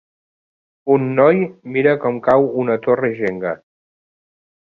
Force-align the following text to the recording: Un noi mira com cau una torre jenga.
Un 0.93 1.03
noi 1.19 1.41
mira 1.75 1.93
com 2.05 2.17
cau 2.29 2.49
una 2.63 2.77
torre 2.87 3.13
jenga. 3.21 3.55